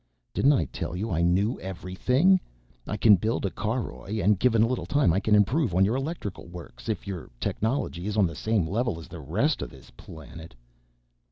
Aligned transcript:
"Didn't 0.33 0.53
I 0.53 0.65
tell 0.65 0.95
you 0.95 1.11
I 1.11 1.21
knew 1.21 1.59
everything? 1.59 2.39
I 2.87 2.97
can 2.97 3.17
build 3.17 3.45
a 3.45 3.51
caroj 3.51 4.17
and 4.19 4.39
given 4.39 4.63
a 4.63 4.67
little 4.67 4.87
time 4.87 5.13
I 5.13 5.19
can 5.19 5.35
improve 5.35 5.75
on 5.75 5.85
your 5.85 5.95
electrical 5.95 6.47
works, 6.47 6.89
if 6.89 7.05
your 7.05 7.29
technology 7.39 8.07
is 8.07 8.17
on 8.17 8.25
the 8.25 8.33
same 8.33 8.65
level 8.67 8.99
as 8.99 9.07
the 9.07 9.19
rest 9.19 9.61
of 9.61 9.69
this 9.69 9.91
planet." 9.91 10.55